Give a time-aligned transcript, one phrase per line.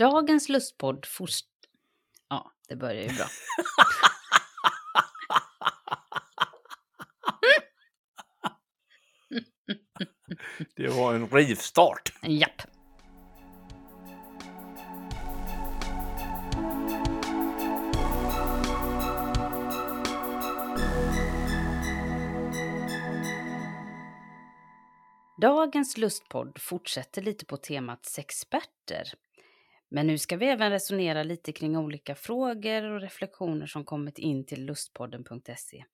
[0.00, 1.46] Dagens lustpodd forst...
[2.28, 3.26] Ja, det börjar ju bra.
[10.76, 12.12] Det var en rivstart.
[12.22, 12.62] Japp.
[25.40, 29.04] Dagens lustpodd fortsätter lite på temat sexperter.
[29.90, 34.46] Men nu ska vi även resonera lite kring olika frågor och reflektioner som kommit in
[34.46, 35.84] till lustpodden.se.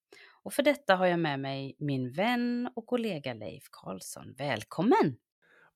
[0.42, 4.34] Och för detta har jag med mig min vän och kollega Leif Karlsson.
[4.38, 5.16] Välkommen!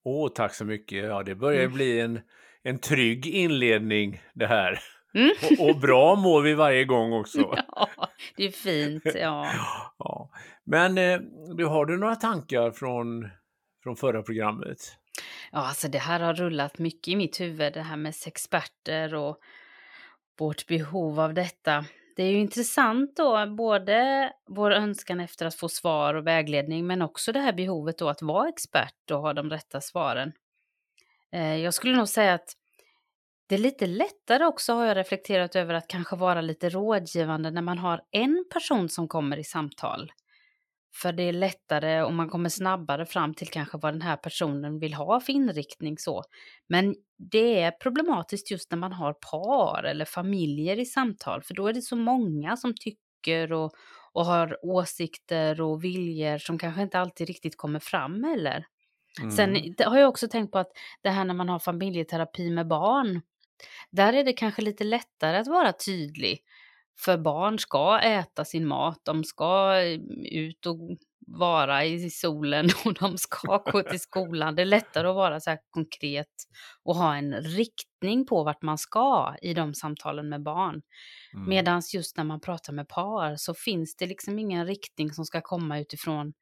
[0.03, 1.03] Åh, tack så mycket.
[1.03, 1.73] Ja, det börjar Mm.
[1.73, 2.21] bli en,
[2.63, 4.79] en trygg inledning det här.
[5.13, 5.31] Mm.
[5.59, 7.39] Och, och bra mår vi varje gång också.
[7.75, 7.87] Ja,
[8.37, 9.03] det är fint.
[9.15, 9.51] Ja.
[9.97, 10.29] Ja.
[10.63, 11.19] Men eh,
[11.57, 13.29] du, har du några tankar från,
[13.83, 14.77] från förra programmet?
[15.51, 19.39] Ja, alltså det här har rullat mycket i mitt huvud, det här med sexperter och
[20.39, 21.85] vårt behov av detta.
[22.15, 27.01] Det är ju intressant då, både vår önskan efter att få svar och vägledning, men
[27.01, 30.31] också det här behovet då att vara expert och ha de rätta svaren.
[31.31, 32.55] Eh, jag skulle nog säga att
[33.47, 37.61] det är lite lättare också har jag reflekterat över att kanske vara lite rådgivande när
[37.61, 40.11] man har en person som kommer i samtal.
[40.93, 44.79] För det är lättare och man kommer snabbare fram till kanske vad den här personen
[44.79, 46.23] vill ha för inriktning så.
[46.67, 51.67] Men det är problematiskt just när man har par eller familjer i samtal för då
[51.67, 53.71] är det så många som tycker och,
[54.11, 58.65] och har åsikter och viljor som kanske inte alltid riktigt kommer fram eller.
[59.19, 59.31] Mm.
[59.31, 63.21] Sen har jag också tänkt på att det här när man har familjeterapi med barn,
[63.91, 66.39] där är det kanske lite lättare att vara tydlig.
[66.99, 69.99] För barn ska äta sin mat, de ska eh,
[70.31, 70.97] ut och
[71.27, 74.55] vara i solen och de ska gå till skolan.
[74.55, 76.27] Det är lättare att vara så här konkret
[76.83, 80.81] och ha en riktning på vart man ska i de samtalen med barn.
[81.33, 81.49] Mm.
[81.49, 85.41] Medan just när man pratar med par så finns det liksom ingen riktning som ska
[85.41, 86.33] komma utifrån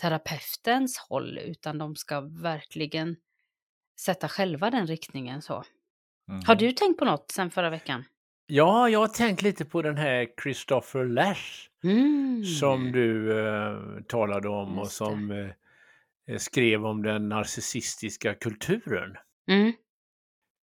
[0.00, 3.16] terapeutens håll, utan de ska verkligen
[4.00, 5.64] sätta själva den riktningen så.
[6.28, 6.42] Mm.
[6.46, 8.04] Har du tänkt på något sen förra veckan?
[8.46, 12.44] Ja, jag har tänkt lite på den här Christopher Lash Mm.
[12.44, 19.16] som du eh, talade om och som eh, skrev om den narcissistiska kulturen.
[19.50, 19.72] Mm.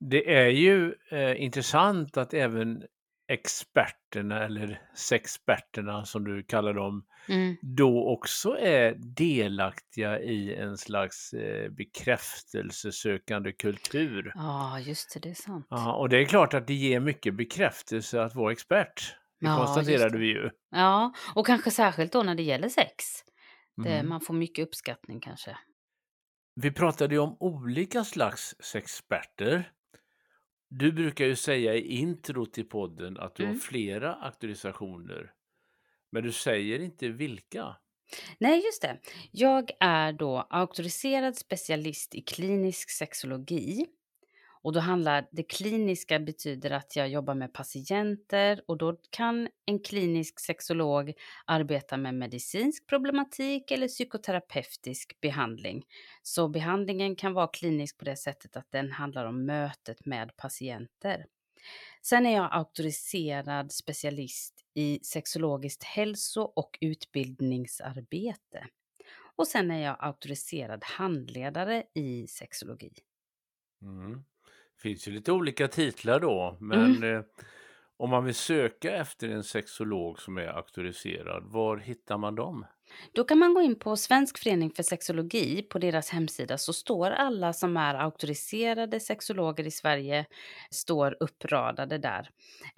[0.01, 2.85] Det är ju eh, intressant att även
[3.33, 7.57] experterna eller sexperterna som du kallar dem Mm.
[7.63, 14.33] då också är delaktiga i en slags eh, bekräftelsesökande kultur.
[14.35, 15.67] Ja, just det, det är sant.
[15.71, 19.17] Ja, och det är klart att det ger mycket bekräftelse att vara expert.
[19.41, 20.51] Det Ja, konstaterade vi ju.
[20.71, 23.05] Ja, och kanske särskilt då när det gäller sex.
[23.85, 24.09] Det, Mm.
[24.09, 25.57] man får mycket uppskattning kanske.
[26.55, 29.71] Vi pratade ju om olika slags sexperter.
[30.75, 33.55] Du brukar ju säga i intro till podden att du Mm.
[33.55, 35.33] har flera auktorisationer.
[36.13, 37.77] Men du säger inte vilka.
[38.39, 38.99] Nej, just det.
[39.31, 43.87] Jag är då auktoriserad specialist i klinisk sexologi.
[44.63, 49.79] Och då handlar det kliniska betyder att jag jobbar med patienter och då kan en
[49.79, 51.13] klinisk sexolog
[51.47, 55.85] arbeta med medicinsk problematik eller psykoterapeutisk behandling.
[56.23, 61.27] Så behandlingen kan vara klinisk på det sättet att den handlar om mötet med patienter.
[62.03, 68.67] Sen är jag auktoriserad specialist i sexologiskt hälso och utbildningsarbete.
[69.37, 72.93] Och sen är jag auktoriserad handledare i sexologi.
[73.83, 74.25] Mm.
[74.83, 77.23] Finns ju lite olika titlar då, men eh,
[77.97, 82.67] om man vill söka efter en sexolog som är auktoriserad, var hittar man dem?
[83.13, 85.63] Då kan man gå in på Svensk förening för sexologi.
[85.63, 90.27] På deras hemsida så står alla som är auktoriserade sexologer i Sverige
[90.71, 92.31] står uppradade där.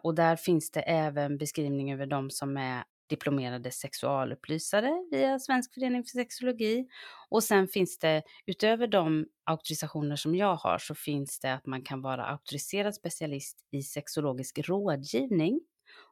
[0.03, 6.03] Och där finns det även beskrivning över de som är diplomerade sexualupplysare via Svensk förening
[6.05, 6.87] för sexologi.
[7.29, 11.83] Och sen finns det utöver de auktorisationer som jag har så finns det att man
[11.83, 15.61] kan vara auktoriserad specialist i sexologisk rådgivning.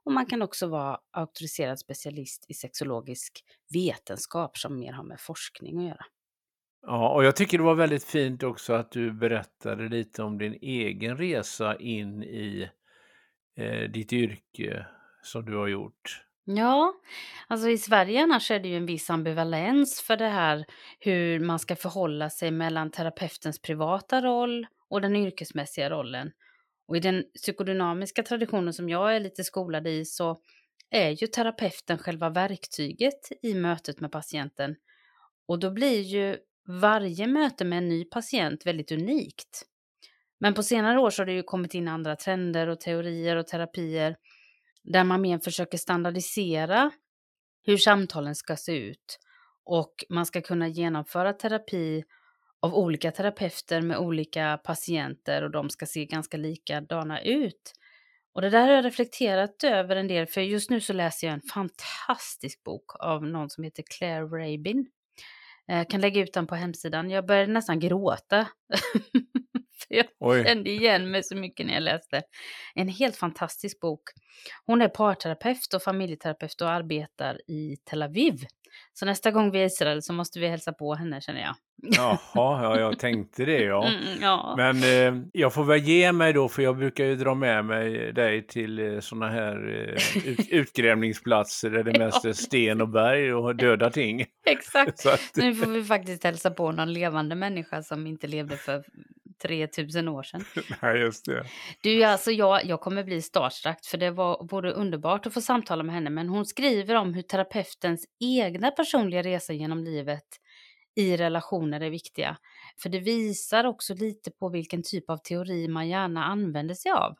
[0.04, 5.78] Och man kan också vara auktoriserad specialist i sexologisk vetenskap som mer har med forskning
[5.78, 6.04] att göra.
[6.86, 10.58] Ja, och jag tycker det var väldigt fint också att du berättade lite om din
[10.62, 12.70] egen resa in i
[13.56, 14.86] eh, ditt yrke
[15.22, 16.24] som du har gjort.
[16.44, 16.94] Ja,
[17.48, 20.64] alltså i Sverige annars är det ju en viss ambivalens för det här
[20.98, 26.32] hur man ska förhålla sig mellan terapeutens privata roll och den yrkesmässiga rollen.
[26.88, 30.40] Och i den psykodynamiska traditionen som jag är lite skolad i så
[30.90, 34.76] är ju terapeuten själva verktyget i mötet med patienten.
[35.46, 36.38] Och då blir ju
[36.80, 39.66] varje möte med en ny patient väldigt unikt.
[40.38, 43.46] Men på senare år så har det ju kommit in andra trender och teorier och
[43.46, 44.16] terapier
[44.84, 46.90] där man mer försöker standardisera
[47.66, 49.18] hur samtalen ska se ut
[49.64, 52.04] och man ska kunna genomföra terapi
[52.60, 57.72] av olika terapeuter med olika patienter och de ska se ganska likadana ut.
[58.34, 61.34] Och det där har jag reflekterat över en del, för just nu så läser jag
[61.34, 64.86] en fantastisk bok av någon som heter Claire Rabin.
[65.66, 67.10] Jag kan lägga ut den på hemsidan.
[67.10, 68.48] Jag började nästan gråta.
[69.96, 70.44] jag Oj.
[70.44, 72.22] kände igen mig så mycket när jag läste.
[72.74, 74.02] En helt fantastisk bok.
[74.66, 78.34] Hon är parterapeut och familjeterapeut och arbetar i Tel Aviv.
[78.92, 81.54] Så nästa gång vi är i Israel så måste vi hälsa på henne känner jag.
[81.82, 83.88] Jaha, ja, jag tänkte det ja.
[83.92, 84.54] Mm, ja.
[84.56, 88.12] Men eh, jag får väl ge mig då, för jag brukar ju dra med mig
[88.12, 93.34] dig till eh, sådana här eh, ut, utgrävningsplatser där det mest är sten och berg
[93.34, 94.24] och döda ting.
[94.46, 95.06] Exakt.
[95.06, 95.36] att...
[95.36, 98.84] Nu får vi faktiskt hälsa på någon levande människa som inte levde för
[99.42, 100.44] 3000 år sedan.
[100.82, 101.44] Nej, just det.
[101.82, 105.82] Du, alltså jag, jag kommer bli starstruck för det var, vore underbart att få samtala
[105.82, 106.10] med henne.
[106.10, 110.26] Men hon skriver om hur terapeutens egna personliga resa genom livet
[110.96, 112.36] i relationer är viktiga.
[112.82, 117.14] För det visar också lite på vilken typ av teori man gärna använder sig av.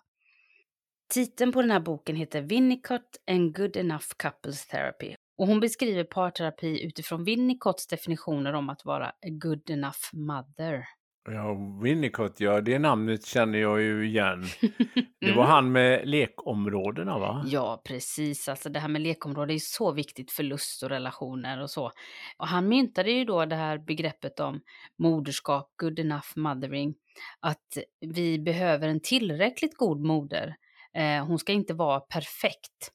[1.12, 5.14] Titeln på den här boken heter Winnicott and Good Enough Couples Therapy.
[5.38, 10.84] Och hon beskriver parterapi utifrån Winnicotts definitioner om att vara a good enough mother.
[11.24, 14.44] Ja, Winnicott, ja, det namnet känner jag ju igen.
[15.20, 15.54] Det var mm.
[15.54, 17.44] han med lekområdena, va?
[17.46, 18.48] Ja, precis.
[18.48, 21.90] Alltså det här med lekområde är så viktigt för lust och relationer och så.
[22.36, 24.60] Och han myntade ju då det här begreppet om
[24.98, 26.94] moderskap, good enough mothering,
[27.40, 30.56] att vi behöver en tillräckligt god moder.
[30.94, 32.92] Eh, hon ska inte vara perfekt.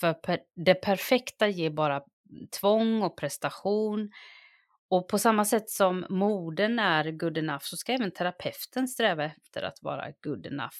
[0.00, 0.16] För
[0.56, 2.02] det perfekta ger bara
[2.60, 4.10] tvång och prestation.
[4.94, 9.62] Och på samma sätt som moden är good enough så ska även terapeuten sträva efter
[9.62, 10.74] att vara good enough.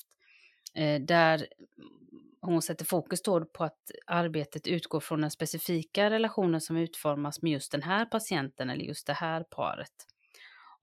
[0.75, 1.47] Eh, där
[2.41, 7.53] hon sätter fokus då på att arbetet utgår från den specifika relationen som utformas med
[7.53, 10.07] just den här patienten eller just det här paret.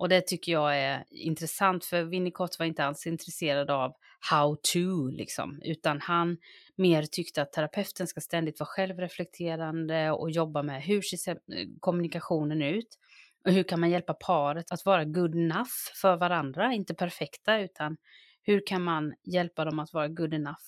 [0.01, 5.07] Och det tycker jag är intressant för Winnicott var inte alls intresserad av how to
[5.07, 6.37] liksom, utan han
[6.75, 12.61] mer tyckte att terapeuten ska ständigt vara självreflekterande och jobba med hur ser eh, kommunikationen
[12.61, 12.97] ut
[13.45, 15.71] och hur kan man hjälpa paret att vara good enough
[16.01, 17.97] för varandra, inte perfekta, utan
[18.41, 20.65] hur kan man hjälpa dem att vara good enough?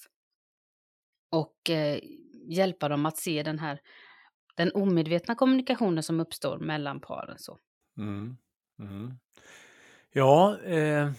[1.31, 1.99] Och eh,
[2.47, 3.79] hjälpa dem att se den här
[4.55, 7.39] den omedvetna kommunikationen som uppstår mellan paren.
[7.39, 7.59] Så.
[7.97, 8.37] Mm.
[8.79, 9.13] Mm.
[10.13, 11.11] Ja, eh,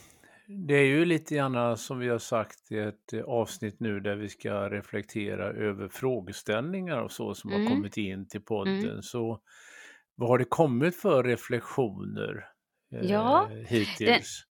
[0.47, 4.17] det är ju lite grann som vi har sagt i ett eh, avsnitt nu där
[4.17, 7.62] vi ska reflektera över frågeställningar och så som mm.
[7.62, 8.85] har kommit in till podden.
[8.85, 9.03] Mm.
[9.03, 9.41] Så
[10.15, 12.47] vad har det kommit för reflektioner
[12.93, 14.45] eh, ja, hittills?
[14.47, 14.55] Det,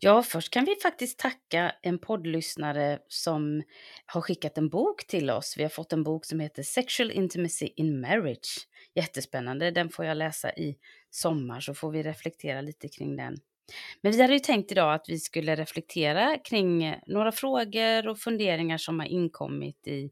[0.00, 3.62] ja, först kan vi faktiskt tacka en poddlyssnare som
[4.06, 5.54] har skickat en bok till oss.
[5.56, 8.68] Vi har fått en bok som heter Sexual Intimacy in Marriage.
[8.94, 10.76] Jättespännande, den får jag läsa i
[11.16, 13.36] sommar så får vi reflektera lite kring den.
[14.02, 18.18] Men vi hade ju tänkt idag att vi skulle reflektera kring eh, några frågor och
[18.18, 20.10] funderingar som har inkommit i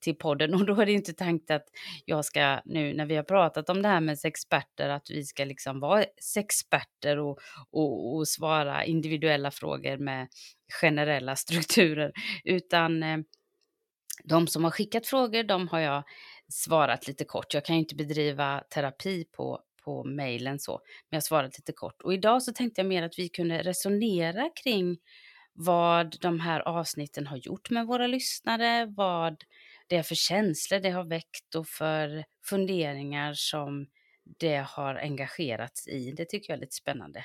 [0.00, 1.64] till podden och då är det inte tänkt att
[2.04, 5.44] jag ska nu när vi har pratat om det här med sexperter att vi ska
[5.44, 7.38] liksom vara sexperter och,
[7.70, 10.28] och, och svara individuella frågor med
[10.80, 12.12] generella strukturer
[12.44, 13.18] utan eh,
[14.24, 16.02] de som har skickat frågor de har jag
[16.48, 17.54] svarat lite kort.
[17.54, 22.02] Jag kan ju inte bedriva terapi på, på mejlen så, men jag svarat lite kort.
[22.02, 24.98] Och idag så tänkte jag mer att vi kunde resonera kring
[25.52, 29.44] vad de här avsnitten har gjort med våra lyssnare, vad
[29.86, 33.86] det är för känslor det har väckt och för funderingar som
[34.38, 36.12] det har engagerats i.
[36.12, 37.24] Det tycker jag är lite spännande.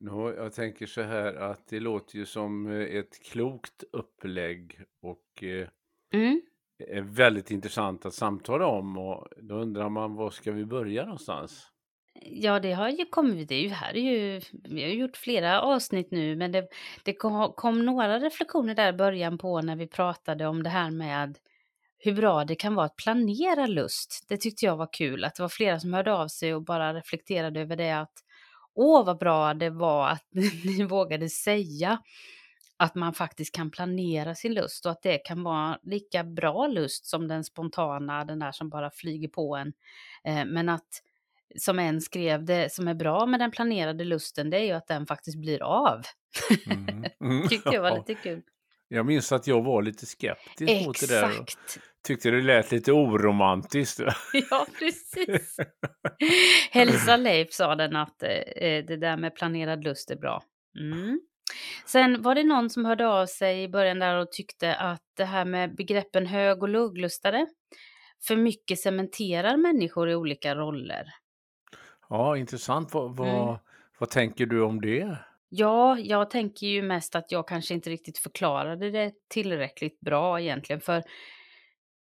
[0.00, 5.42] No, jag tänker så här att det låter ju som eh, ett klokt upplägg och
[5.42, 5.68] eh,
[6.14, 6.42] mm
[6.88, 11.66] är väldigt intressant att samtala om och då undrar man var ska vi börja någonstans?
[12.22, 13.48] Ja, det har ju kommit.
[13.48, 16.68] Det är ju här är ju, vi har gjort flera avsnitt nu, men det,
[17.04, 20.90] det kom, kom några reflektioner där i början på när vi pratade om det här
[20.90, 21.38] med
[21.98, 24.26] hur bra det kan vara att planera lust.
[24.28, 26.94] Det tyckte jag var kul, att det var flera som hörde av sig och bara
[26.94, 28.12] reflekterade över det att
[28.74, 30.26] åh vad bra det var att
[30.64, 31.98] ni vågade säga
[32.80, 37.06] att man faktiskt kan planera sin lust och att det kan vara lika bra lust
[37.06, 39.72] som den spontana, den där som bara flyger på en.
[40.24, 40.88] Eh, men att
[41.58, 44.86] som en skrev, det som är bra med den planerade lusten det är ju att
[44.86, 46.02] den faktiskt blir av.
[46.66, 47.04] Mm.
[47.24, 47.48] Mm.
[47.48, 48.42] Tyckte jag var lite kul.
[48.88, 50.86] Jag minns att jag var lite skeptisk Exakt.
[50.86, 51.32] mot det där.
[52.06, 54.00] Tyckte det lät lite oromantiskt.
[54.50, 55.56] ja, precis.
[56.70, 60.42] Hälsa Leif sa den att eh, det där med planerad lust är bra.
[60.78, 61.20] Mm.
[61.86, 65.24] Sen var det någon som hörde av sig i början där och tyckte att det
[65.24, 67.46] här med begreppen hög och låglustade
[68.26, 71.06] för mycket cementerar människor i olika roller.
[72.08, 72.94] Ja, intressant.
[72.94, 73.46] Vad, Mm.
[73.46, 73.58] vad,
[73.98, 75.16] vad tänker du om det?
[75.48, 80.80] Ja, jag tänker ju mest att jag kanske inte riktigt förklarade det tillräckligt bra egentligen,
[80.80, 81.02] för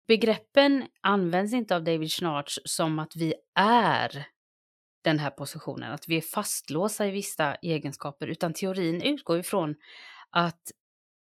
[0.08, 4.26] begreppen används inte av David Schnarch som att vi är
[5.02, 9.74] den här positionen, att vi är fastlåsta i vissa egenskaper, utan teorin utgår ifrån
[10.30, 10.70] att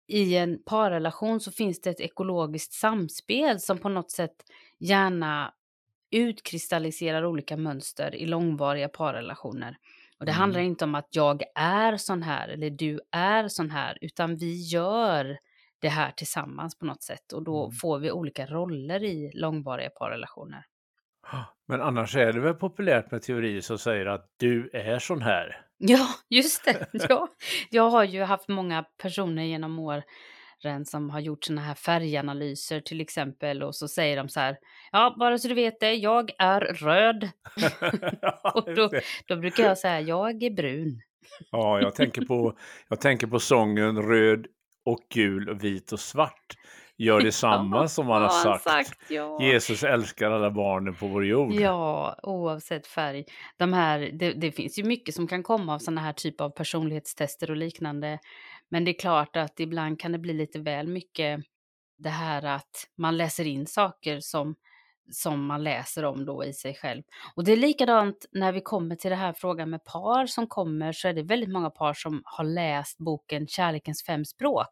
[0.08, 4.36] i en parrelation så finns det ett ekologiskt samspel som på något sätt
[4.80, 5.53] gärna
[6.12, 9.77] utkristalliserar olika mönster i långvariga parrelationer.
[10.20, 10.72] Och det handlar Mm.
[10.72, 15.38] inte om att jag är sån här eller du är sån här, utan vi gör
[15.80, 17.72] det här tillsammans på något sätt och då Mm.
[17.72, 20.65] får vi olika roller i långvariga parrelationer.
[21.68, 25.62] Men annars är det väl populärt med teorier som säger att du är sån här.
[25.77, 26.88] Ja, just det.
[27.10, 27.27] Ja.
[27.70, 33.01] Jag har ju haft många personer genom åren som har gjort såna här färganalyser till
[33.01, 34.58] exempel och så säger de så här,
[34.92, 37.30] ja, bara så du vet det, jag är röd.
[38.53, 38.89] Och då,
[39.27, 41.01] då brukar jag säga, jag är brun.
[41.51, 42.58] Ja, jag tänker, på,
[42.89, 44.48] jag tänker på sången röd
[44.86, 46.56] och gul och vit och svart.
[47.04, 49.00] Gör detsamma som han har han sagt.
[49.10, 49.42] ja.
[49.42, 51.54] Jesus älskar alla barnen på vår jord.
[51.54, 53.26] Ja, oavsett färg.
[53.58, 56.50] De här, det, det finns ju mycket som kan komma av såna här typer av
[56.50, 58.20] personlighetstester och liknande.
[58.70, 61.44] Men det är klart att ibland kan det bli lite väl mycket
[61.98, 64.56] det här att man läser in saker som,
[65.12, 67.04] som man läser om då i sig själv.
[67.36, 70.92] Och det är likadant när vi kommer till det här frågan med par som kommer
[70.92, 74.70] så är det väldigt många par som har läst boken Kärlekens fem språk.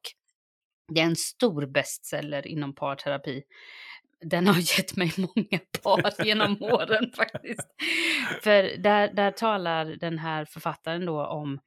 [0.94, 3.44] Det är en stor bestseller inom parterapi.
[4.22, 7.68] Den har gett mig många par genom åren faktiskt.
[8.42, 11.60] För där, där talar den här författaren då om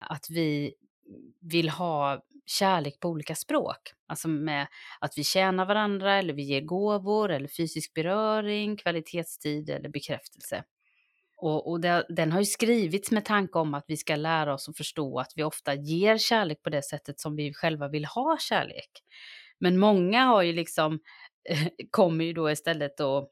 [0.00, 0.74] att vi
[1.40, 3.78] vill ha kärlek på olika språk.
[4.06, 4.66] Alltså med
[5.00, 10.64] att vi tjänar varandra eller vi ger gåvor eller fysisk beröring, kvalitetstid eller bekräftelse.
[11.40, 14.68] Och, och det, den har ju skrivits med tanke om att vi ska lära oss
[14.68, 18.36] att förstå att vi ofta ger kärlek på det sättet som vi själva vill ha
[18.40, 18.90] kärlek.
[19.60, 20.98] Men många har ju liksom,
[21.90, 23.28] kommer ju då istället och,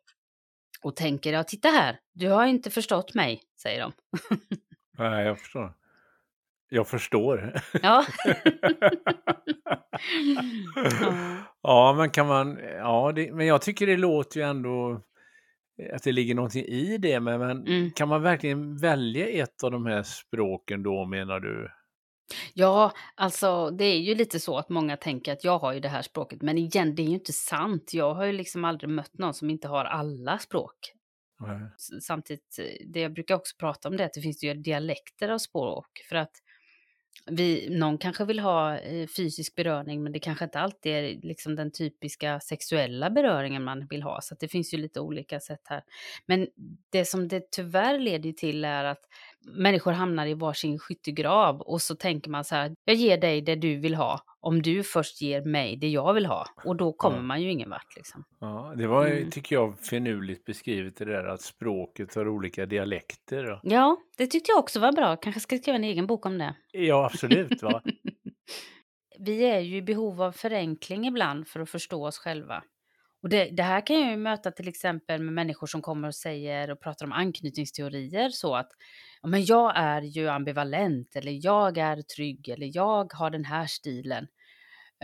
[0.83, 3.93] och tänker, ja titta här, du har inte förstått mig, säger de.
[4.99, 5.75] Nej, jag förstår.
[6.69, 7.61] Jag förstår.
[7.83, 8.05] Ja.
[11.01, 11.45] ja.
[11.63, 12.59] ja, men kan man...
[12.77, 15.03] Ja, det, men jag tycker det låter ju ändå
[15.93, 17.21] att det ligger någonting i det.
[17.21, 17.91] Men, men Mm.
[17.91, 21.71] kan man verkligen välja ett av de här språken då, menar du?
[22.55, 25.89] Ja, alltså det är ju lite så att många tänker att jag har ju det
[25.89, 27.91] här språket, men igen, det är ju inte sant.
[27.95, 30.75] Jag har ju liksom aldrig mött någon som inte har alla språk.
[31.77, 35.29] S- Samtidigt, eh, det jag brukar också prata om det, att det finns ju dialekter
[35.29, 35.87] av språk.
[36.09, 36.33] För att
[37.27, 41.57] vi, någon kanske vill ha eh, fysisk beröring, men det kanske inte alltid är liksom
[41.57, 44.21] den typiska sexuella beröringen man vill ha.
[44.21, 45.83] Så att det finns ju lite olika sätt här.
[46.27, 46.49] Men
[46.91, 49.03] det som det tyvärr leder till är att
[49.47, 53.55] människor hamnar i varsin skyttegrav och så tänker man så här, jag ger dig det
[53.55, 56.47] du vill ha om du först ger mig det jag vill ha.
[56.65, 57.23] Och då kommer Ja.
[57.23, 58.25] man ju ingen vart liksom.
[58.41, 59.31] Ja, det var, Mm.
[59.31, 63.61] tycker jag, finurligt beskrivet det där att språket har olika dialekter.
[63.63, 65.17] Ja, det tyckte jag också var bra.
[65.17, 66.55] Kanske ska skriva en egen bok om det.
[66.73, 67.63] Ja, absolut.
[67.63, 67.83] Va?
[69.19, 72.63] Vi är ju i behov av förenkling ibland för att förstå oss själva.
[73.23, 76.15] Och det, det här kan jag ju möta till exempel med människor som kommer och
[76.15, 78.71] säger och pratar om anknytningsteorier så att
[79.23, 83.67] ja, men jag är ju ambivalent eller jag är trygg eller jag har den här
[83.67, 84.27] stilen.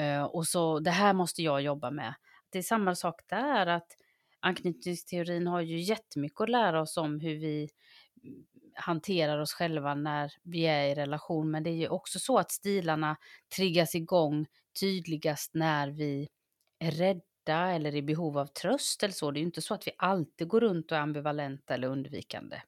[0.01, 2.15] Uh, och så det här måste jag jobba med.
[2.53, 3.89] Det är samma sak där att
[4.41, 7.69] anknytningsteorin har ju jättemycket att lära oss om hur vi
[8.25, 8.45] mm,
[8.75, 11.51] hanterar oss själva när vi är i relation.
[11.51, 13.17] Men det är ju också så att stilarna
[13.57, 14.47] triggas igång
[14.81, 16.29] tydligast när vi
[16.79, 17.21] är rädda
[17.53, 19.31] eller i behov av tröst eller så.
[19.31, 22.61] Det är ju inte så att vi alltid går runt och är ambivalenta eller undvikande.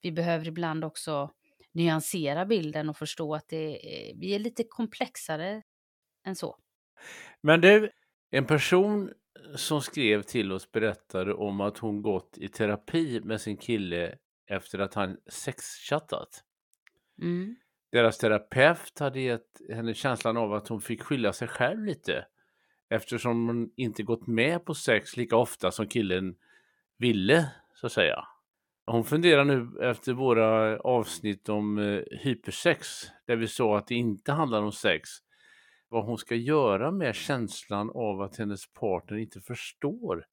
[0.00, 1.30] Vi behöver ibland också
[1.72, 3.66] nyansera bilden och förstå att det
[4.10, 5.62] är, vi är lite komplexare
[6.26, 6.56] än så.
[7.40, 7.90] Men du,
[8.30, 9.12] en person
[9.56, 14.78] som skrev till oss berättade om att hon gått i terapi med sin kille efter
[14.78, 16.44] att han sexchattat.
[17.22, 17.56] Mm.
[17.92, 22.26] Deras terapeut hade gett henne känslan av att hon fick skylla sig själv lite
[22.90, 26.36] eftersom hon inte gått med på sex lika ofta som killen
[26.98, 28.24] ville, så att säga.
[28.86, 32.86] Hon funderar nu efter våra avsnitt om eh, hypersex,
[33.26, 35.10] där vi sa att det inte handlar om sex,
[35.88, 40.24] vad hon ska göra med känslan av att hennes partner inte förstår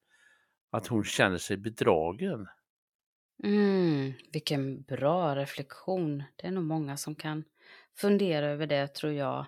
[0.70, 2.46] att hon känner sig bedragen.
[3.44, 6.22] Mm, vilken bra reflektion.
[6.36, 7.44] Det är nog många som kan
[7.96, 9.46] fundera över det tror jag.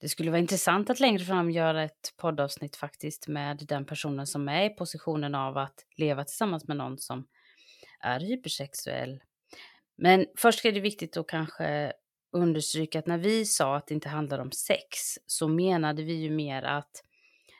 [0.00, 4.48] Det skulle vara intressant att längre fram göra ett poddavsnitt faktiskt med den personen som
[4.48, 7.26] är i positionen av att leva tillsammans med någon som
[8.00, 9.20] är hypersexuell.
[9.96, 11.92] Men först är det viktigt att kanske
[12.32, 16.30] understryka att när vi sa att det inte handlar om sex så menade vi ju
[16.30, 17.02] mer att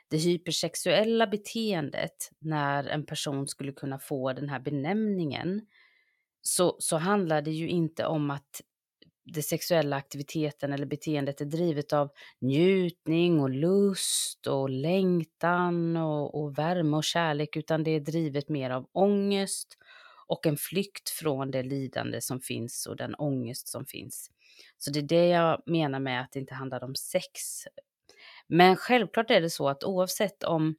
[0.09, 5.61] det hypersexuella beteendet när en person skulle kunna få den här benämningen
[6.41, 8.61] så, så handlar det ju inte om att
[9.33, 12.09] det sexuella aktiviteten eller beteendet är drivet av
[12.41, 18.69] njutning och lust och längtan och, och värme och kärlek utan det är drivet mer
[18.69, 19.77] av ångest
[20.27, 24.31] och en flykt från det lidande som finns och den ångest som finns.
[24.77, 27.39] Så det är det jag menar med att det inte handlar om sex.
[28.47, 30.75] Men självklart är det så att oavsett om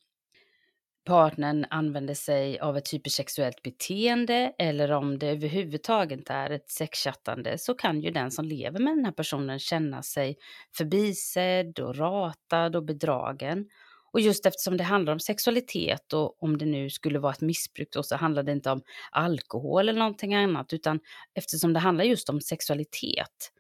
[1.05, 7.59] partnern använder sig av ett typiskt sexuellt beteende eller om det överhuvudtaget är ett sexchattande
[7.59, 10.37] så kan ju den som lever med den här personen känna sig
[10.77, 13.67] förbisedd och ratad och bedragen.
[14.13, 17.89] Och just eftersom det handlar om sexualitet och om det nu skulle vara ett missbruk
[17.93, 21.01] då så handlar det inte om alkohol eller någonting annat utan
[21.35, 23.53] eftersom det handlar just om sexualitet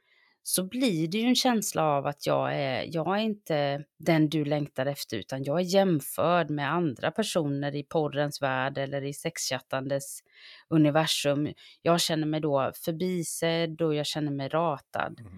[0.42, 4.44] så blir det ju en känsla av att jag är, jag är inte den du
[4.44, 10.20] längtar efter utan jag är jämförd med andra personer i porrens värld eller i sexchattandes
[10.68, 11.52] universum.
[11.82, 15.20] Jag känner mig då förbisedd och jag känner mig ratad.
[15.20, 15.32] Mm.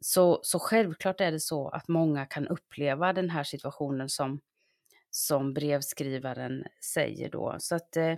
[0.00, 4.40] Så, så självklart är det så att många kan uppleva den här situationen som,
[5.10, 7.56] som brevskrivaren säger då.
[7.58, 8.14] Så att, eh,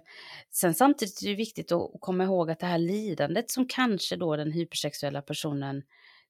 [0.51, 4.37] sen samtidigt är det viktigt att komma ihåg att det här lidandet som kanske då
[4.37, 5.83] den hypersexuella personen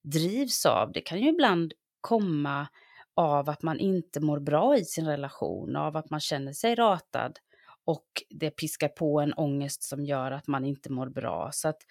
[0.02, 2.69] drivs av, det kan ju ibland komma
[3.14, 7.38] av att man inte mår bra i sin relation, av att man känner sig ratad
[7.85, 11.50] och det piskar på en ångest som gör att man inte mår bra.
[11.52, 11.83] Så att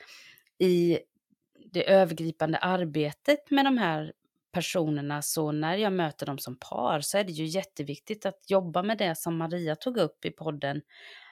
[0.58, 1.00] i
[1.72, 4.14] det övergripande arbetet med de här
[4.52, 8.84] personerna, så när jag möter dem som par så är det ju jätteviktigt att jobba
[8.84, 10.82] med det som Maria tog upp i podden,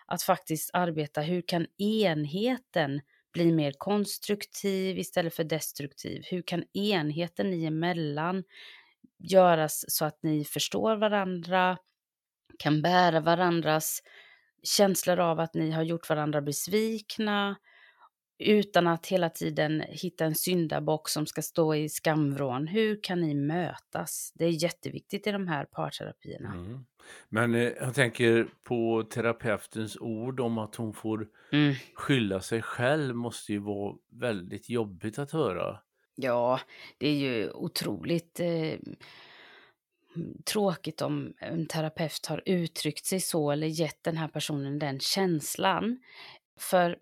[0.05, 3.01] att faktiskt arbeta, hur kan enheten
[3.33, 6.21] bli mer konstruktiv istället för destruktiv?
[6.25, 8.43] Hur kan enheten ni emellan
[9.19, 11.77] göras så att ni förstår varandra,
[12.59, 13.99] kan bära varandras
[14.63, 17.55] känslor av att ni har gjort varandra besvikna,
[18.39, 22.67] utan att hela tiden hitta en syndabock som ska stå i skamvrån.
[22.67, 24.31] Hur kan ni mötas?
[24.35, 26.53] Det är jätteviktigt i de här parterapierna.
[26.53, 26.85] Mm.
[27.29, 31.75] Men eh, jag tänker på terapeutens ord om att hon får mm.
[31.93, 35.79] skylla sig själv måste ju vara väldigt jobbigt att höra.
[36.15, 36.59] Ja,
[36.97, 38.79] det är ju otroligt eh,
[40.45, 45.99] tråkigt om en terapeut har uttryckt sig så eller gett den här personen den känslan.
[46.59, 46.97] För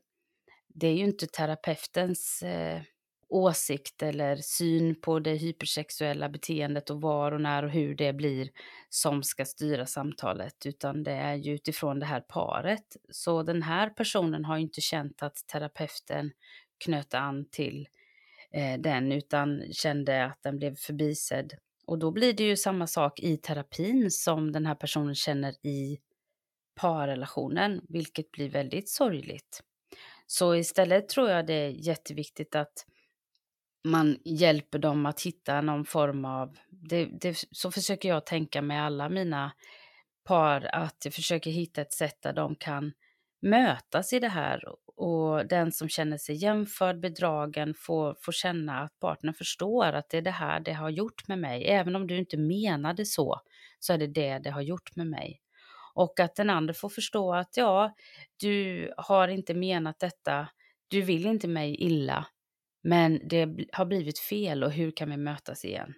[0.75, 2.81] det är ju inte terapeutens eh,
[3.29, 8.49] åsikt eller syn på det hypersexuella beteendet och var och när och hur det blir
[8.89, 12.97] som ska styra samtalet, utan det är ju utifrån det här paret.
[13.09, 16.31] Så den här personen har ju inte känt att terapeuten
[16.77, 17.87] knöt an till
[18.51, 21.53] eh, den, utan kände att den blev förbisedd.
[21.85, 25.99] Och då blir det ju samma sak i terapin som den här personen känner i
[26.75, 29.63] parrelationen, vilket blir väldigt sorgligt.
[30.27, 32.85] Så istället tror jag det är jätteviktigt att
[33.83, 38.85] man hjälper dem att hitta någon form av, det, det, så försöker jag tänka med
[38.85, 39.51] alla mina
[40.23, 42.93] par, att jag försöker hitta ett sätt där de kan
[43.41, 44.61] mötas i det här
[44.95, 50.17] och den som känner sig jämförd, bedragen, får, får känna att partnern förstår att det
[50.17, 51.65] är det här det har gjort med mig.
[51.67, 53.41] Även om du inte menade så,
[53.79, 55.41] så är det det det har gjort med mig.
[55.95, 57.95] Och att den andra får förstå att ja,
[58.39, 60.47] du har inte menat detta,
[60.87, 62.27] du vill inte mig illa,
[62.83, 65.93] men det har blivit fel och hur kan vi mötas igen?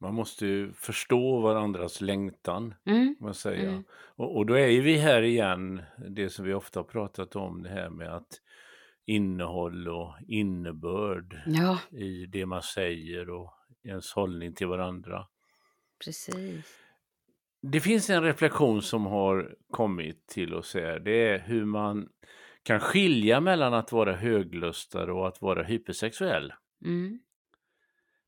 [0.00, 3.16] Man måste ju förstå varandras längtan, mm.
[3.20, 3.68] man säger.
[3.68, 3.84] Mm.
[3.90, 7.68] Och, och, då är vi här igen, det som vi ofta har pratat om, det
[7.68, 8.40] här med att
[9.06, 11.78] innehåll och innebörd ja.
[11.90, 15.26] i det man säger och ens hållning till varandra.
[16.04, 16.87] Precis.
[17.62, 21.00] Det finns en reflektion som har kommit till oss här.
[21.00, 22.08] Det är hur man
[22.62, 26.52] kan skilja mellan att vara höglustad och att vara hypersexuell.
[26.84, 27.18] Mm.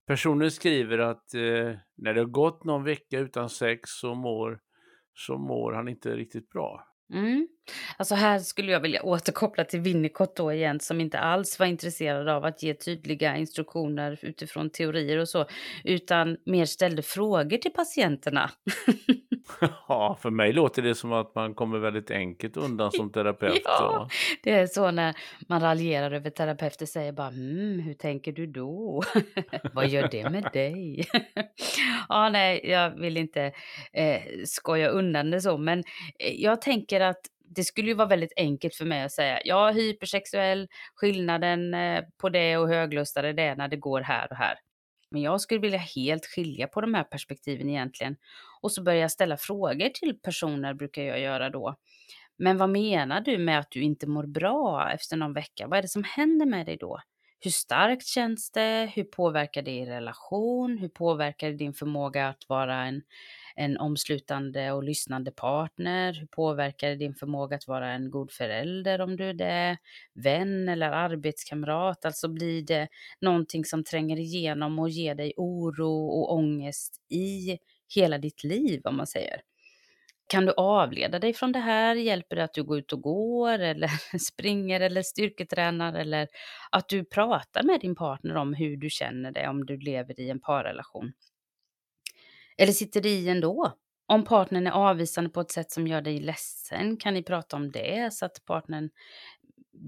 [0.06, 4.60] Personen skriver att eh, när det har gått någon vecka utan sex så mår,
[5.14, 6.86] så mår han inte riktigt bra.
[7.12, 7.48] Mm.
[7.96, 12.28] Alltså här skulle jag vilja återkoppla till Winnicott då igen som inte alls var intresserad
[12.28, 15.46] av att ge tydliga instruktioner utifrån teorier och så
[15.84, 18.50] utan mer ställde frågor till patienterna.
[19.88, 23.62] Ja, för mig låter det som att man kommer väldigt enkelt undan som terapeut.
[23.64, 24.08] Ja,
[24.42, 25.14] det är så när
[25.48, 29.02] man raljerar över terapeuter säger bara mm, hur tänker du då?
[29.72, 31.04] Vad gör det med dig?
[32.08, 33.52] ja, nej, jag vill inte
[33.92, 35.78] eh, skoja undan det så, men
[36.18, 37.20] eh, jag tänker att
[37.56, 42.28] det skulle ju vara väldigt enkelt för mig att säga ja, hypersexuell, skillnaden eh, på
[42.28, 44.58] det och höglustade det är när det går här och här.
[45.10, 48.16] Men jag skulle vilja helt skilja på de här perspektiven egentligen.
[48.60, 51.76] Och så börjar jag ställa frågor till personer, brukar jag göra då.
[52.38, 55.66] Men vad menar du med att du inte mår bra efter någon vecka?
[55.66, 57.00] Vad är det som händer med dig då?
[57.40, 58.90] Hur starkt känns det?
[58.94, 60.78] Hur påverkar det i relation?
[60.78, 63.02] Hur påverkar det din förmåga att vara en,
[63.60, 66.12] en omslutande och lyssnande partner?
[66.12, 69.78] Hur påverkar det din förmåga att vara en god förälder om du är det?
[70.14, 72.04] Vän eller arbetskamrat?
[72.04, 72.88] Alltså blir det
[73.20, 77.58] någonting som tränger igenom och ger dig oro och ångest i
[77.94, 79.40] hela ditt liv om man säger?
[80.26, 81.96] Kan du avleda dig från det här?
[81.96, 86.28] Hjälper det att du går ut och går eller springer eller styrketränar eller
[86.70, 90.30] att du pratar med din partner om hur du känner dig om du lever i
[90.30, 91.12] en parrelation?
[92.60, 93.72] Eller sitter det i ändå?
[94.06, 97.70] Om partnern är avvisande på ett sätt som gör dig ledsen, kan ni prata om
[97.70, 98.90] det så att partnern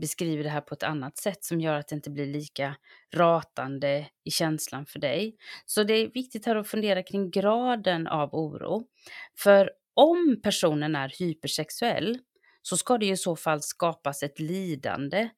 [0.01, 2.77] beskriver det här på ett annat sätt som gör att det inte blir lika
[3.15, 5.37] ratande i känslan för dig.
[5.67, 8.85] Så det är viktigt här att fundera kring graden av oro.
[9.39, 12.19] För om personen är hypersexuell
[12.63, 15.29] så ska det i så fall skapas ett lidande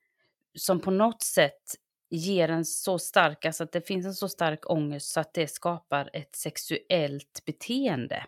[0.59, 1.63] som på något sätt
[2.11, 5.47] ger en så stark, alltså att det finns en så stark ångest så att det
[5.47, 8.27] skapar ett sexuellt beteende.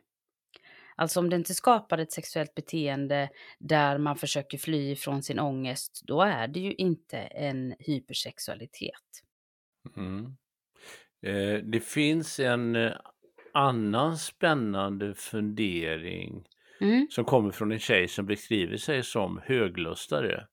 [0.97, 6.01] Alltså om det inte skapar ett sexuellt beteende där man försöker fly ifrån sin ångest,
[6.05, 9.23] då är det ju inte en hypersexualitet.
[9.97, 10.37] Mm.
[11.23, 12.93] Eh, det finns en eh,
[13.53, 16.45] annan spännande fundering
[16.81, 17.07] Mm.
[17.11, 20.47] som kommer från en tjej som beskriver sig som höglustare.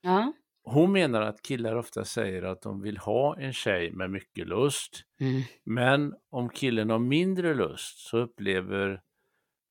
[0.00, 0.32] Ja.
[0.70, 5.02] Hon menar att killar ofta säger att de vill ha en tjej med mycket lust.
[5.20, 5.42] Mm.
[5.64, 9.00] Men om killen har mindre lust så upplever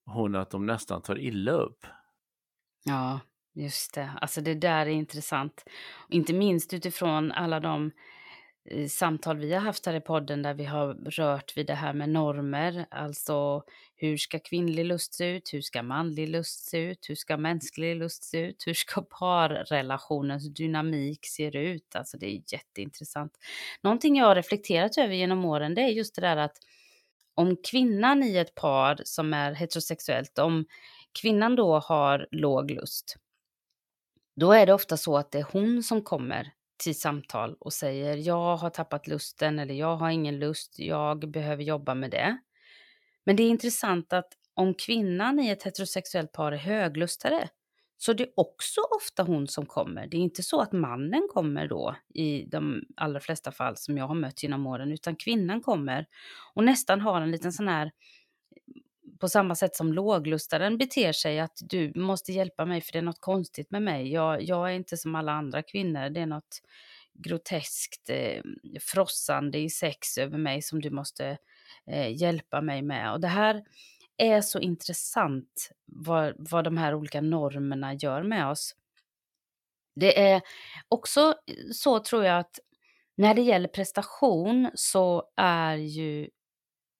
[0.06, 1.86] hon att de nästan tar illa upp.
[2.86, 3.20] Ja,
[3.54, 4.12] just det.
[4.22, 5.64] Alltså det där är intressant.
[6.10, 7.92] Inte minst utifrån alla de
[8.70, 11.94] eh, samtal vi har haft här i podden där vi har rört vid det här
[11.94, 12.86] med normer.
[12.92, 13.64] Alltså
[14.00, 15.54] hur ska kvinnlig lust se ut?
[15.54, 17.10] Hur ska manlig lust se ut?
[17.10, 18.64] Hur ska mänsklig lust se ut?
[18.68, 21.96] Hur ska parrelationens dynamik se ut?
[21.96, 23.34] Alltså det är jätteintressant.
[23.82, 26.58] Någonting jag har reflekterat över genom åren det är just det där att
[27.34, 30.66] om kvinnan i ett par som är heterosexuellt, om
[31.22, 33.16] kvinnan då har låg lust,
[34.36, 38.18] då är det ofta så att det är hon som kommer till samtal och säger
[38.18, 42.38] jag har tappat lusten eller jag har ingen lust, jag behöver jobba med det.
[43.28, 47.50] Men det är intressant att om kvinnan i ett heterosexuellt par är höglustare
[47.98, 50.08] så det är också ofta hon som kommer.
[50.08, 54.08] Det är inte så att mannen kommer då i de allra flesta fall som jag
[54.08, 56.06] har mött genom åren, utan kvinnan kommer
[56.54, 57.92] och nästan har en liten sån här
[59.20, 63.04] på samma sätt som låglustaren beter sig, att du måste hjälpa mig för det är
[63.04, 64.12] något konstigt med mig.
[64.12, 66.62] Jag, jag är inte som alla andra kvinnor, det är något
[67.13, 68.42] groteskt eh,
[68.82, 71.38] frossande i sex över mig som du måste
[71.88, 73.12] eh, hjälpa mig med.
[73.12, 73.64] Och det här
[74.18, 78.76] är så intressant vad, vad de här olika normerna gör med oss.
[79.96, 80.42] Det är
[80.88, 82.60] också eh, så tror jag att
[83.16, 86.30] när det gäller prestation så är ju,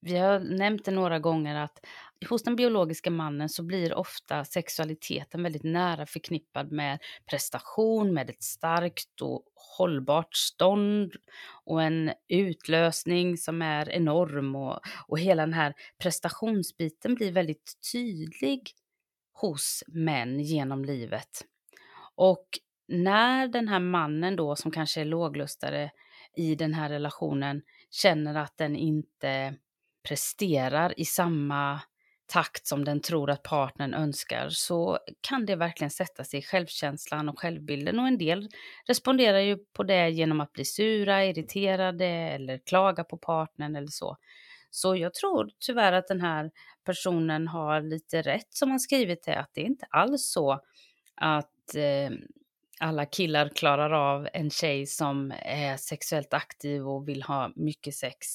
[0.02, 1.86] vi har nämnt det några gånger att
[2.30, 7.00] hos den biologiska mannen så blir ofta sexualiteten väldigt nära förknippad med
[7.30, 9.44] prestation, med ett starkt och
[9.78, 11.14] hållbart stånd
[11.66, 18.72] och en utlösning som är enorm och, och hela den här prestationsbiten blir väldigt tydlig
[19.34, 21.46] hos män genom livet.
[22.16, 22.48] Och
[22.88, 25.92] när den här mannen då som kanske är låglustare
[26.36, 29.56] i den här relationen känner att den inte
[30.08, 31.82] presterar i samma
[32.28, 37.30] takt som den tror att partnern önskar så kan det verkligen sätta sig i självkänslan
[37.30, 38.50] och självbilden och en del
[38.88, 44.18] responderar ju på det genom att bli sura, irriterade eller klaga på partnern eller så.
[44.70, 46.52] Så jag tror tyvärr att den här
[46.86, 50.60] personen har lite rätt som har skrivit det, att det är inte alls så
[51.16, 52.18] att eh,
[52.80, 58.28] alla killar klarar av en tjej som är sexuellt aktiv och vill ha mycket sex.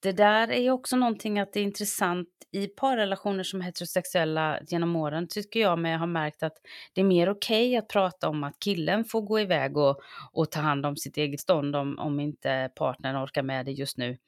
[0.00, 5.28] Det där är också någonting att det är intressant i parrelationer som heterosexuella genom åren
[5.28, 6.56] tycker jag mig ha märkt att
[6.92, 10.00] det är mer okej att prata om att killen får gå iväg och,
[10.32, 13.98] och ta hand om sitt eget stånd om, om inte partnern orkar med det just
[13.98, 14.18] nu.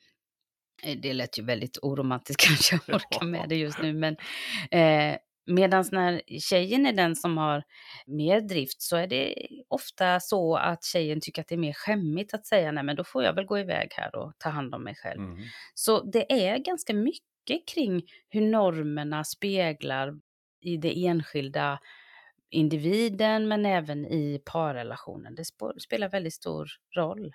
[0.83, 4.17] Eh, det lät ju väldigt oromantiskt kanske jag orkar med det just nu, men
[4.71, 5.19] eh,
[5.51, 7.63] Medan när tjejen är den som har
[8.07, 12.35] mer drift så är det ofta så att tjejen tycker att det är mer skämmigt
[12.35, 14.85] att säga nej men då får jag väl gå iväg här och ta hand om
[14.85, 15.21] mig själv.
[15.21, 15.43] Mm.
[15.75, 20.21] Så det är ganska mycket kring hur normerna speglar
[20.61, 21.79] i det enskilda
[22.51, 25.35] individen men även i parrelationen.
[25.35, 25.45] Det
[25.81, 27.35] spelar väldigt stor roll.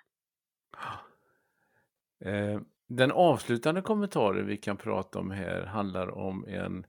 [2.25, 6.85] Eh, den avslutande kommentaren vi kan prata om här handlar om en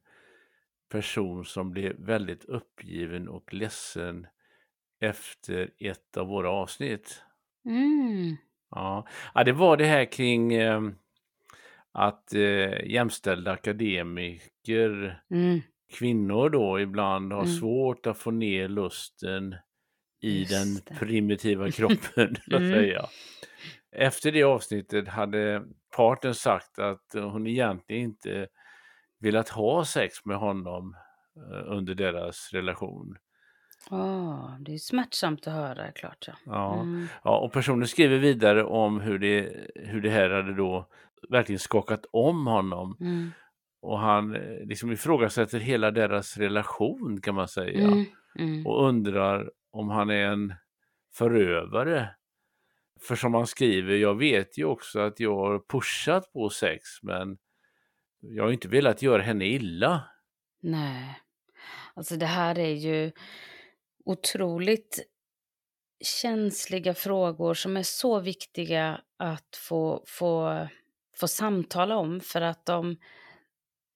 [0.88, 4.27] person som blev väldigt uppgiven och ledsen
[5.01, 7.22] efter ett av våra avsnitt.
[7.66, 8.37] Mm.
[8.70, 9.07] Ja.
[9.35, 10.81] ja, det var det här kring eh,
[11.92, 15.61] att eh, jämställda akademiker, Mm.
[15.99, 17.53] kvinnor då ibland har Mm.
[17.55, 19.57] svårt att få ner lusten
[20.22, 21.07] i Just den det.
[21.07, 22.72] primitiva kroppen, Mm.
[22.72, 23.07] säga.
[23.92, 25.64] Efter det avsnittet hade
[25.96, 28.49] parten sagt att hon egentligen inte
[29.18, 30.96] velat ha sex med honom
[31.37, 33.16] eh, under deras relation.
[33.90, 36.35] Åh, det är smärtsamt att höra, klart ja.
[36.44, 36.81] Ja.
[36.81, 37.07] Mm.
[37.24, 40.88] Ja, och personen skriver vidare om hur det, hur det här hade då
[41.29, 42.96] verkligen skakat om honom.
[43.00, 43.31] Mm.
[43.83, 47.87] Och han eh, liksom ifrågasätter hela deras relation kan man säga.
[47.87, 48.05] Mm.
[48.38, 48.66] Mm.
[48.66, 50.55] Och undrar om han är en
[51.14, 52.09] förövare.
[53.00, 57.38] För som han skriver, jag vet ju också att jag har pushat på sex men
[58.20, 60.05] jag har inte velat göra henne illa.
[60.62, 61.20] Nej.
[61.94, 63.12] Alltså det här är ju
[64.05, 65.07] otroligt
[66.05, 70.66] känsliga frågor som är så viktiga att få, få,
[71.16, 72.96] få samtala om för att de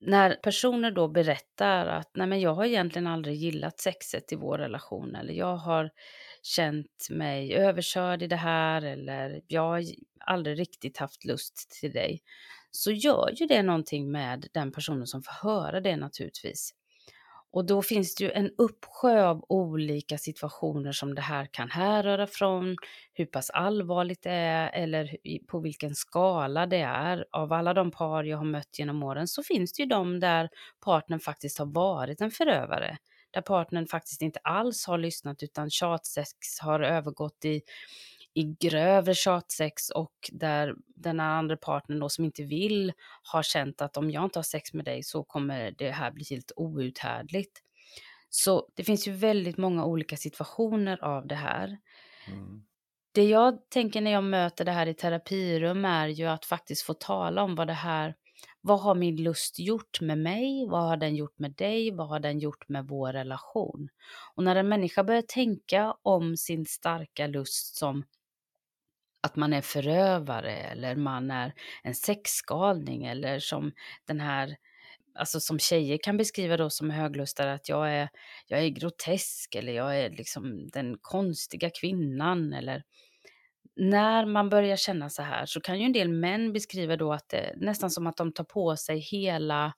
[0.00, 4.59] när personer då berättar att nej men jag har egentligen aldrig gillat sexet i vår
[4.59, 5.90] relation eller jag har
[6.42, 9.85] känt mig överkörd i det här eller jag har
[10.20, 12.22] aldrig riktigt haft lust till dig
[12.70, 16.74] så gör ju det någonting med den personen som får höra det naturligtvis.
[17.52, 22.26] Och då finns det ju en uppsjö av olika situationer som det här kan härröra
[22.26, 22.76] från,
[23.12, 27.24] hur pass allvarligt det är eller på vilken skala det är.
[27.30, 30.48] Av alla de par jag har mött genom åren så finns det ju de där
[30.85, 32.98] partnern faktiskt har varit en förövare.
[33.30, 37.62] Där partnern faktiskt inte alls har lyssnat utan tjatsex har övergått i,
[38.34, 43.96] i grövre tjatsex och där den andra partnern då som inte vill har känt att
[43.96, 47.60] om jag inte har sex med dig så kommer det här bli helt outhärdligt.
[48.30, 51.78] Så det finns ju väldigt många olika situationer av det här.
[52.28, 52.62] Mm.
[53.12, 56.94] Det jag tänker när jag möter det här i terapirum är ju att faktiskt få
[56.94, 58.14] tala om vad det här,
[58.60, 60.66] vad har min lust gjort med mig?
[60.68, 61.90] Vad har den gjort med dig?
[61.90, 63.88] Vad har den gjort med vår relation?
[64.34, 68.04] Och när en människa börjar tänka om sin starka lust som
[69.20, 71.52] att man är förövare eller man är
[71.83, 73.72] en sexgalning eller som
[74.06, 74.56] den här,
[75.14, 78.09] alltså som tjejer kan beskriva då som höglustare att jag är,
[78.46, 82.83] jag är grotesk eller jag är liksom den konstiga kvinnan eller
[83.76, 87.28] när man börjar känna så här så kan ju en del män beskriva då att
[87.28, 89.72] det nästan som att de tar på sig hela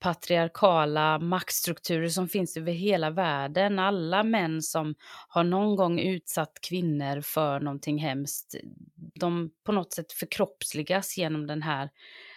[0.00, 3.78] patriarkala maktstrukturer som finns över hela världen.
[3.78, 4.94] Alla män som
[5.28, 8.54] har någon gång utsatt kvinnor för någonting hemskt,
[8.94, 11.90] de på något sätt förkroppsligas genom den här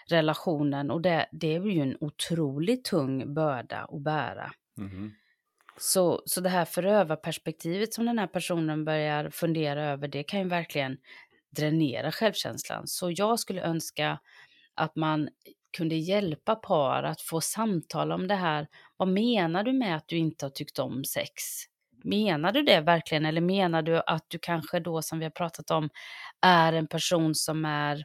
[0.07, 4.51] relationen och det, det är ju en otroligt tung börda att bära.
[4.77, 5.11] Mhm.
[5.77, 10.47] Så, så det här förövarperspektivet som den här personen börjar fundera över, det kan ju
[10.47, 10.97] verkligen
[11.49, 12.87] dränera självkänslan.
[12.87, 14.19] Så jag skulle önska
[14.75, 15.29] att man
[15.73, 18.67] kunde hjälpa par att få samtala om det här.
[18.97, 21.33] Vad menar du med att du inte har tyckt om sex?
[22.03, 25.71] Menar du det verkligen eller menar du att du kanske då som vi har pratat
[25.71, 25.89] om
[26.41, 28.03] är en person som är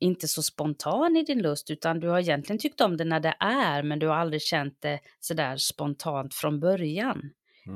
[0.00, 3.34] inte så spontan i din lust utan du har egentligen tyckt om det när det
[3.40, 7.20] är men du har aldrig känt det sådär spontant från början.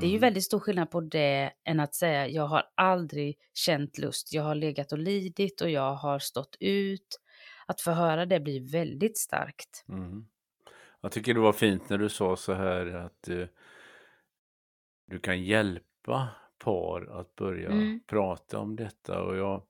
[0.01, 0.21] Det är ju Mm.
[0.21, 4.55] väldigt stor skillnad på det än att säga jag har aldrig känt lust, jag har
[4.55, 7.21] legat och lidit och jag har stått ut.
[7.71, 9.85] Att få höra det blir väldigt starkt.
[9.89, 10.27] Mm.
[11.01, 13.47] Jag tycker det var fint när du sa så här att eh,
[15.07, 16.29] du kan hjälpa
[16.65, 18.01] par att börja Mm.
[18.07, 19.63] prata om detta och jag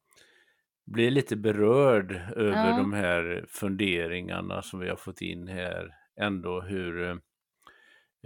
[0.84, 2.76] blir lite berörd över Ja.
[2.76, 5.94] de här funderingarna som vi har fått in här.
[6.16, 7.10] Ändå hur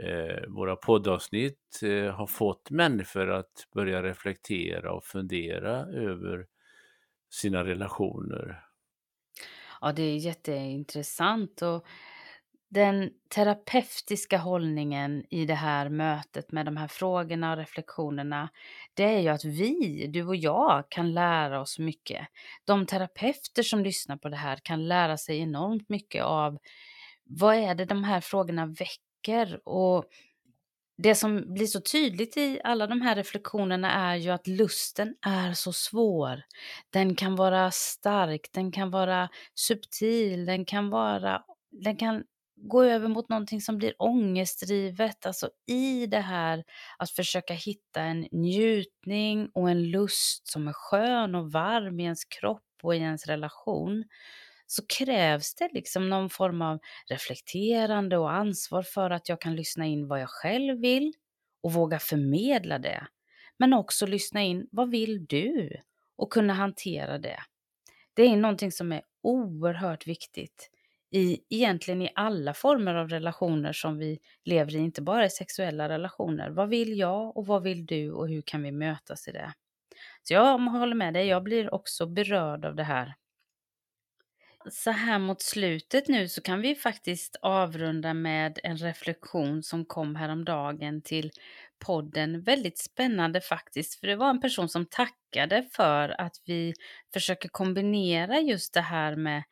[0.02, 6.46] eh, våra poddavsnitt eh, har fått människor att börja reflektera och fundera över
[7.30, 8.63] sina relationer.
[9.84, 11.86] Ja, det är jätteintressant och
[12.68, 18.48] den terapeutiska hållningen i det här mötet med de här frågorna och reflektionerna,
[18.94, 22.26] det är ju att vi, du och jag, kan lära oss mycket.
[22.64, 26.58] De terapeuter som lyssnar på det här kan lära sig enormt mycket av
[27.24, 30.04] vad är det de här frågorna väcker och
[30.96, 35.52] det som blir så tydligt i alla de här reflektionerna är ju att lusten är
[35.52, 36.42] så svår.
[36.90, 42.24] Den kan vara stark, den kan vara subtil, den kan vara den kan
[42.56, 45.26] gå över mot någonting som blir ångestdrivet.
[45.26, 46.64] Alltså i det här
[46.98, 52.24] att försöka hitta en njutning och en lust som är skön och varm i ens
[52.24, 54.04] kropp och i ens relation
[54.66, 56.78] så krävs det liksom någon form av
[57.10, 61.12] reflekterande och ansvar för att jag kan lyssna in vad jag själv vill
[61.62, 63.06] och våga förmedla det.
[63.58, 65.70] Men också lyssna in, vad vill du?
[66.16, 67.38] Och kunna hantera det.
[68.14, 70.70] Det är någonting som är oerhört viktigt
[71.10, 75.88] i egentligen i alla former av relationer som vi lever i, inte bara i sexuella
[75.88, 76.50] relationer.
[76.50, 79.52] Vad vill jag och vad vill du och hur kan vi mötas i det?
[80.22, 83.14] Så jag håller med dig, jag blir också berörd av det här.
[84.70, 90.16] Så här mot slutet nu så kan vi faktiskt avrunda med en reflektion som kom
[90.16, 91.30] häromdagen till
[91.86, 92.42] podden.
[92.42, 96.74] Väldigt spännande faktiskt, för det var en person som tackade för att vi
[97.12, 99.42] försöker kombinera just det här med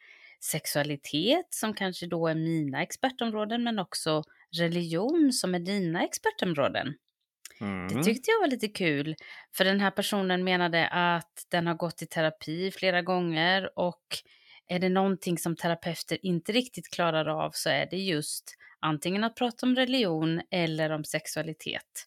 [0.41, 4.23] sexualitet som kanske då är mina expertområden men också
[4.59, 6.95] religion som är dina expertområden.
[7.61, 7.89] Mm.
[7.89, 9.15] Det tyckte jag var lite kul,
[9.57, 14.05] för den här personen menade att den har gått i terapi flera gånger och
[14.73, 19.37] är det någonting som terapeuter inte riktigt klarar av så är det just antingen att
[19.37, 22.07] prata om religion eller om sexualitet.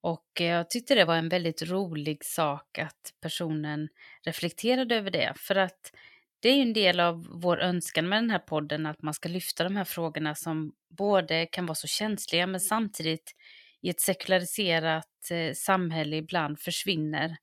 [0.00, 3.88] Och eh, jag tyckte det var en väldigt rolig sak att personen
[4.22, 5.92] reflekterade över det, för att
[6.40, 9.28] det är ju en del av vår önskan med den här podden att man ska
[9.28, 13.34] lyfta de här frågorna som både kan vara så känsliga men samtidigt
[13.80, 17.36] i ett sekulariserat eh, samhälle ibland försvinner.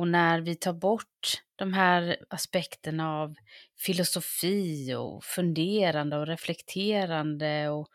[0.00, 3.34] Och när vi tar bort de här aspekterna av
[3.78, 7.88] filosofi och funderande och reflekterande och,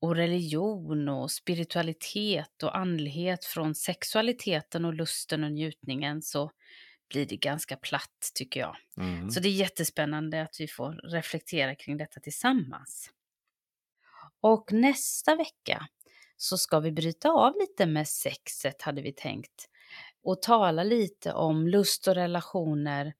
[0.00, 6.50] och religion och spiritualitet och andlighet från sexualiteten och lusten och njutningen så
[7.08, 8.76] blir det ganska platt tycker jag.
[8.96, 9.30] Mm.
[9.30, 13.10] Så det är jättespännande att vi får reflektera kring detta tillsammans.
[14.40, 15.88] Och nästa vecka
[16.36, 19.66] så ska vi bryta av lite med sexet hade vi tänkt
[20.22, 23.14] och tala lite om lust och relationer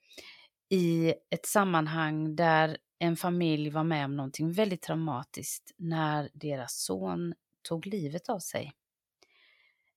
[0.69, 7.35] i ett sammanhang där en familj var med om någonting väldigt traumatiskt när deras son
[7.69, 8.73] tog livet av sig.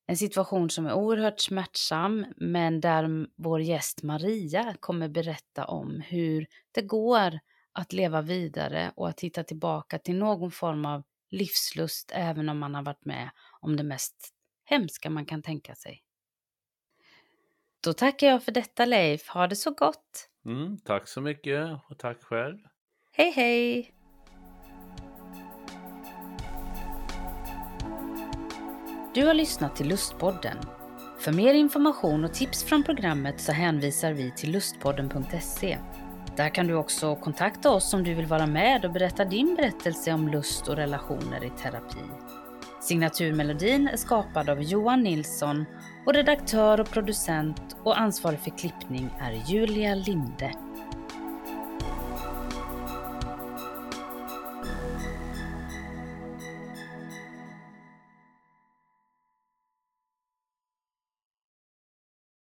[0.07, 6.47] En situation som är oerhört smärtsam men där vår gäst Maria kommer berätta om hur
[6.71, 7.39] det går
[7.71, 12.75] att leva vidare och att hitta tillbaka till någon form av livslust även om man
[12.75, 13.29] har varit med
[13.61, 14.33] om det mest
[14.65, 16.03] hemska man kan tänka sig.
[17.83, 20.29] Då tackar jag för detta Leif, ha det så gott!
[20.45, 22.57] Mm, tack så mycket och tack själv!
[23.11, 23.93] Hej hej!
[29.13, 30.57] Du har lyssnat till Lustpodden.
[31.19, 35.77] För mer information och tips från programmet så hänvisar vi till lustpodden.se.
[36.37, 40.13] Där kan du också kontakta oss om du vill vara med och berätta din berättelse
[40.13, 42.42] om lust och relationer i terapi.
[42.83, 45.65] Signaturmelodin är skapad av Johan Nilsson
[46.05, 50.51] och redaktör och producent och ansvarig för klippning är Julia Linde.